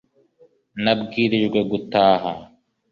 nabwirijwe 0.83 1.59
gutaha 1.71 2.31